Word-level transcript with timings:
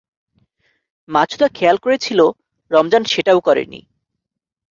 মাছুদা 1.09 1.47
খেয়াল 1.49 1.77
করেছিল 1.77 2.19
রমজান 2.71 3.03
সেটাও 3.03 3.39
করেনি। 3.39 3.79